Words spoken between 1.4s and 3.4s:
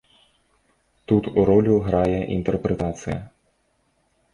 ролю грае інтэрпрэтацыя.